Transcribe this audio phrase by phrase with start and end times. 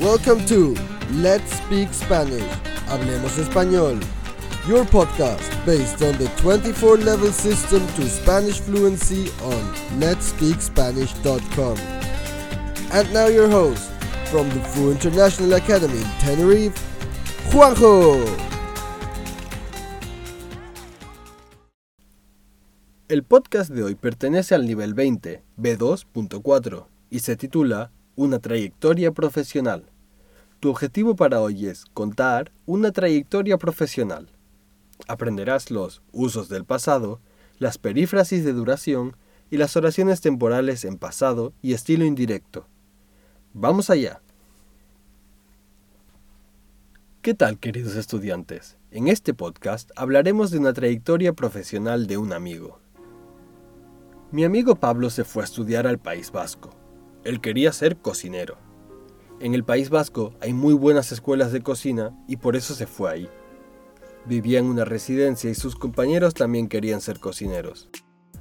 [0.00, 0.74] Welcome to
[1.12, 2.50] Let's Speak Spanish.
[2.88, 4.00] Hablemos Español.
[4.66, 9.60] Your podcast based on the 24 level system to Spanish fluency on
[10.00, 11.76] letspeakspanish.com.
[12.92, 13.92] And now your host
[14.30, 16.80] from the Fu International Academy in Tenerife,
[17.52, 18.24] Juanjo.
[23.08, 29.89] El podcast de hoy pertenece al nivel 20, B2.4, y se titula Una trayectoria profesional.
[30.60, 34.28] Tu objetivo para hoy es contar una trayectoria profesional.
[35.08, 37.18] Aprenderás los usos del pasado,
[37.58, 39.16] las perífrasis de duración
[39.50, 42.66] y las oraciones temporales en pasado y estilo indirecto.
[43.54, 44.20] Vamos allá.
[47.22, 48.76] ¿Qué tal queridos estudiantes?
[48.90, 52.80] En este podcast hablaremos de una trayectoria profesional de un amigo.
[54.30, 56.70] Mi amigo Pablo se fue a estudiar al País Vasco.
[57.24, 58.69] Él quería ser cocinero.
[59.40, 63.10] En el País Vasco hay muy buenas escuelas de cocina y por eso se fue
[63.10, 63.28] ahí.
[64.26, 67.88] Vivía en una residencia y sus compañeros también querían ser cocineros.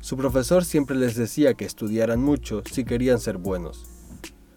[0.00, 3.84] Su profesor siempre les decía que estudiaran mucho si querían ser buenos.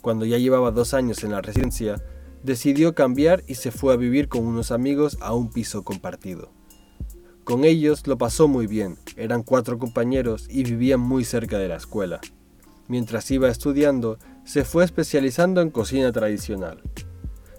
[0.00, 2.02] Cuando ya llevaba dos años en la residencia,
[2.42, 6.50] decidió cambiar y se fue a vivir con unos amigos a un piso compartido.
[7.44, 11.76] Con ellos lo pasó muy bien, eran cuatro compañeros y vivían muy cerca de la
[11.76, 12.22] escuela.
[12.88, 16.82] Mientras iba estudiando, se fue especializando en cocina tradicional.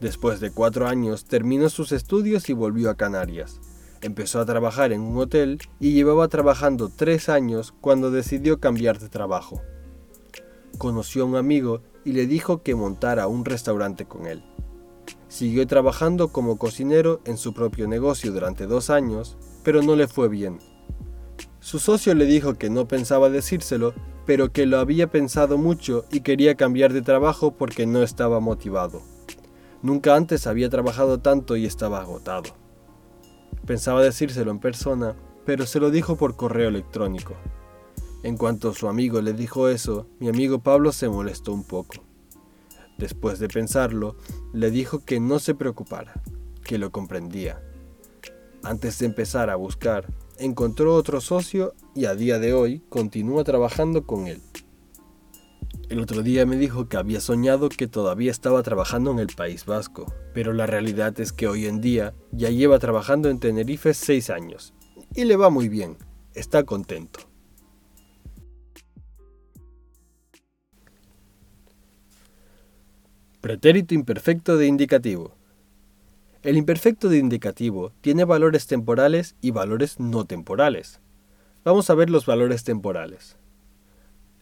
[0.00, 3.60] Después de cuatro años terminó sus estudios y volvió a Canarias.
[4.00, 9.08] Empezó a trabajar en un hotel y llevaba trabajando tres años cuando decidió cambiar de
[9.08, 9.62] trabajo.
[10.78, 14.44] Conoció a un amigo y le dijo que montara un restaurante con él.
[15.28, 20.28] Siguió trabajando como cocinero en su propio negocio durante dos años pero no le fue
[20.28, 20.58] bien.
[21.64, 23.94] Su socio le dijo que no pensaba decírselo,
[24.26, 29.00] pero que lo había pensado mucho y quería cambiar de trabajo porque no estaba motivado.
[29.80, 32.50] Nunca antes había trabajado tanto y estaba agotado.
[33.66, 35.16] Pensaba decírselo en persona,
[35.46, 37.32] pero se lo dijo por correo electrónico.
[38.22, 41.94] En cuanto su amigo le dijo eso, mi amigo Pablo se molestó un poco.
[42.98, 44.16] Después de pensarlo,
[44.52, 46.12] le dijo que no se preocupara,
[46.62, 47.62] que lo comprendía
[48.64, 50.06] antes de empezar a buscar,
[50.38, 54.40] encontró otro socio y a día de hoy continúa trabajando con él.
[55.88, 59.66] El otro día me dijo que había soñado que todavía estaba trabajando en el País
[59.66, 64.30] Vasco, pero la realidad es que hoy en día ya lleva trabajando en Tenerife seis
[64.30, 64.72] años
[65.14, 65.96] y le va muy bien,
[66.34, 67.20] está contento.
[73.40, 75.36] Pretérito imperfecto de indicativo.
[76.44, 81.00] El imperfecto de indicativo tiene valores temporales y valores no temporales.
[81.64, 83.38] Vamos a ver los valores temporales.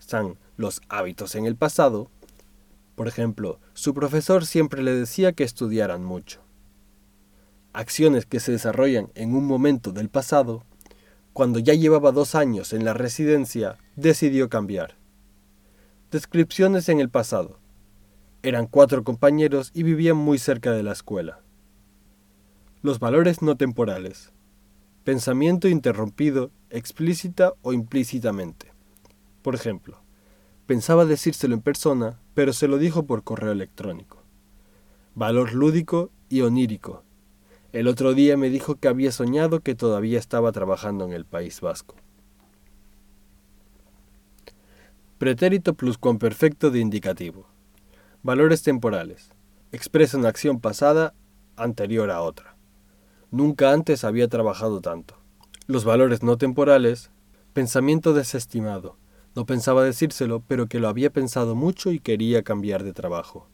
[0.00, 2.10] Están los hábitos en el pasado.
[2.96, 6.40] Por ejemplo, su profesor siempre le decía que estudiaran mucho.
[7.72, 10.64] Acciones que se desarrollan en un momento del pasado.
[11.32, 14.96] Cuando ya llevaba dos años en la residencia, decidió cambiar.
[16.10, 17.60] Descripciones en el pasado.
[18.42, 21.38] Eran cuatro compañeros y vivían muy cerca de la escuela.
[22.82, 24.32] Los valores no temporales.
[25.04, 28.72] Pensamiento interrumpido explícita o implícitamente.
[29.42, 30.00] Por ejemplo,
[30.66, 34.24] pensaba decírselo en persona, pero se lo dijo por correo electrónico.
[35.14, 37.04] Valor lúdico y onírico.
[37.72, 41.60] El otro día me dijo que había soñado que todavía estaba trabajando en el País
[41.60, 41.94] Vasco.
[45.18, 47.46] Pretérito pluscuamperfecto de indicativo.
[48.24, 49.30] Valores temporales.
[49.70, 51.14] Expresa una acción pasada
[51.56, 52.51] anterior a otra.
[53.32, 55.16] Nunca antes había trabajado tanto.
[55.66, 57.10] Los valores no temporales,
[57.54, 58.98] pensamiento desestimado.
[59.34, 63.48] No pensaba decírselo, pero que lo había pensado mucho y quería cambiar de trabajo.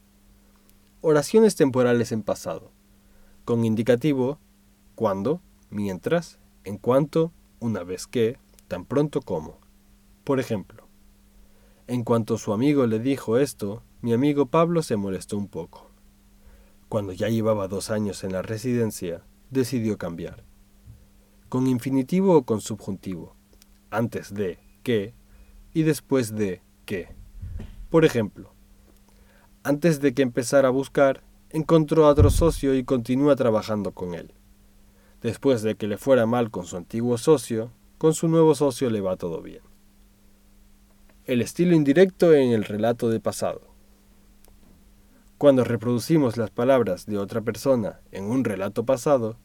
[1.01, 2.73] Oraciones temporales en pasado.
[3.45, 4.41] Con indicativo,
[4.97, 5.41] cuando,
[5.71, 9.61] mientras, en cuanto, una vez que, tan pronto como.
[10.25, 10.89] Por ejemplo,
[11.87, 15.89] en cuanto su amigo le dijo esto, mi amigo Pablo se molestó un poco.
[16.89, 20.45] Cuando ya llevaba dos años en la residencia, decidió cambiar.
[21.49, 23.37] Con infinitivo o con subjuntivo.
[23.91, 25.15] Antes de que
[25.73, 27.15] y después de que.
[27.91, 28.53] Por ejemplo,
[29.63, 34.33] antes de que empezara a buscar, encontró a otro socio y continúa trabajando con él.
[35.23, 39.01] Después de que le fuera mal con su antiguo socio, con su nuevo socio le
[39.01, 39.63] va todo bien.
[41.25, 43.63] El estilo indirecto en el relato de pasado.
[45.39, 49.37] Cuando reproducimos las palabras de otra persona en un relato pasado,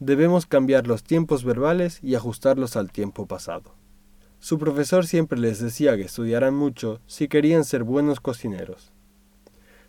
[0.00, 3.74] debemos cambiar los tiempos verbales y ajustarlos al tiempo pasado.
[4.38, 8.90] Su profesor siempre les decía que estudiaran mucho si querían ser buenos cocineros.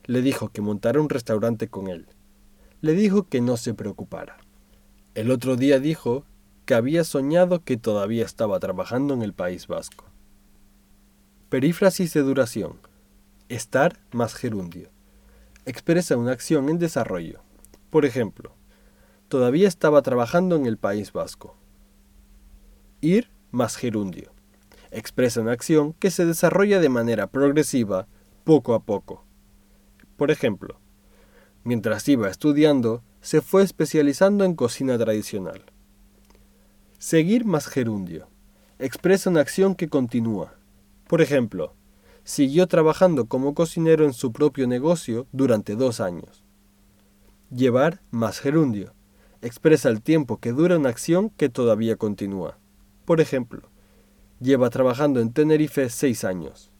[0.03, 2.05] Le dijo que montara un restaurante con él.
[2.81, 4.35] Le dijo que no se preocupara.
[5.13, 6.25] El otro día dijo
[6.65, 10.03] que había soñado que todavía estaba trabajando en el País Vasco.
[11.47, 12.73] Perífrasis de duración.
[13.47, 14.94] Estar más gerundio.
[15.67, 17.41] Expresa una acción en desarrollo.
[17.89, 18.53] Por ejemplo,
[19.29, 21.57] todavía estaba trabajando en el País Vasco.
[23.01, 24.31] Ir más gerundio.
[24.91, 28.07] Expresa una acción que se desarrolla de manera progresiva,
[28.43, 29.25] poco a poco.
[30.17, 30.79] Por ejemplo,
[31.63, 35.63] mientras iba estudiando, se fue especializando en cocina tradicional.
[36.99, 38.27] Seguir más gerundio.
[38.77, 40.53] Expresa una acción que continúa.
[41.07, 41.73] Por ejemplo,
[42.25, 46.43] siguió trabajando como cocinero en su propio negocio durante dos años.
[47.49, 48.93] Llevar más gerundio.
[49.41, 52.57] Expresa el tiempo que dura una acción que todavía continúa.
[53.05, 53.69] Por ejemplo,
[54.41, 56.71] lleva trabajando en Tenerife seis años.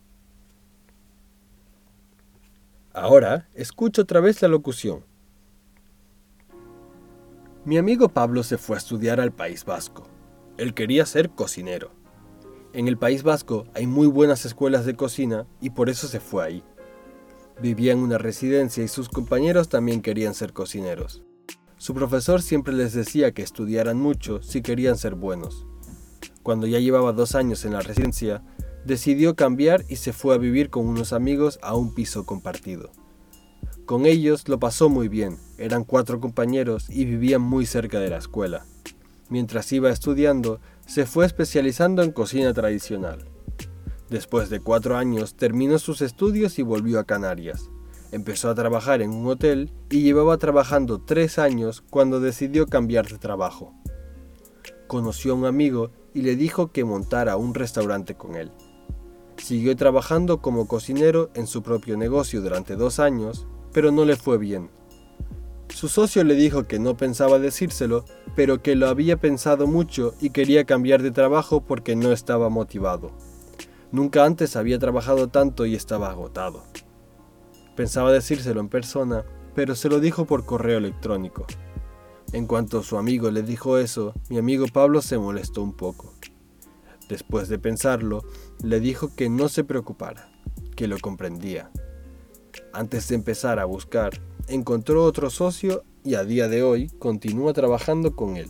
[2.91, 5.05] Ahora, escucho otra vez la locución.
[7.65, 10.07] Mi amigo Pablo se fue a estudiar al País Vasco.
[10.57, 11.91] Él quería ser cocinero.
[12.75, 16.43] En el País Vasco hay muy buenas escuelas de cocina y por eso se fue
[16.43, 16.63] ahí.
[17.61, 21.23] Vivía en una residencia y sus compañeros también querían ser cocineros.
[21.77, 25.65] Su profesor siempre les decía que estudiaran mucho si querían ser buenos.
[26.43, 28.43] Cuando ya llevaba dos años en la residencia,
[28.83, 32.91] decidió cambiar y se fue a vivir con unos amigos a un piso compartido.
[33.85, 38.17] Con ellos lo pasó muy bien, eran cuatro compañeros y vivían muy cerca de la
[38.17, 38.65] escuela.
[39.29, 43.25] Mientras iba estudiando, se fue especializando en cocina tradicional.
[44.09, 47.69] Después de cuatro años terminó sus estudios y volvió a Canarias.
[48.11, 53.17] Empezó a trabajar en un hotel y llevaba trabajando tres años cuando decidió cambiar de
[53.17, 53.73] trabajo.
[54.87, 58.51] Conoció a un amigo y le dijo que montara un restaurante con él.
[59.37, 64.37] Siguió trabajando como cocinero en su propio negocio durante dos años, pero no le fue
[64.37, 64.69] bien.
[65.75, 70.29] Su socio le dijo que no pensaba decírselo, pero que lo había pensado mucho y
[70.29, 73.11] quería cambiar de trabajo porque no estaba motivado.
[73.91, 76.63] Nunca antes había trabajado tanto y estaba agotado.
[77.75, 81.45] Pensaba decírselo en persona, pero se lo dijo por correo electrónico.
[82.31, 86.13] En cuanto su amigo le dijo eso, mi amigo Pablo se molestó un poco.
[87.09, 88.23] Después de pensarlo,
[88.63, 90.31] le dijo que no se preocupara,
[90.77, 91.69] que lo comprendía.
[92.71, 98.15] Antes de empezar a buscar, encontró otro socio y a día de hoy continúa trabajando
[98.15, 98.49] con él.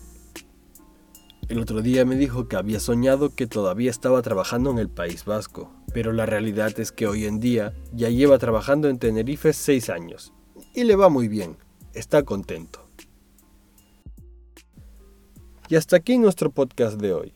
[1.47, 5.25] El otro día me dijo que había soñado que todavía estaba trabajando en el País
[5.25, 9.89] Vasco, pero la realidad es que hoy en día ya lleva trabajando en Tenerife seis
[9.89, 10.33] años
[10.74, 11.57] y le va muy bien,
[11.94, 12.89] está contento.
[15.69, 17.33] Y hasta aquí nuestro podcast de hoy.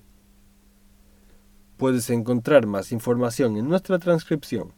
[1.77, 4.73] Puedes encontrar más información en nuestra transcripción.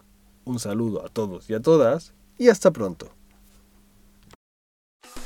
[0.45, 3.13] Un saludo a todos y a todas y hasta pronto.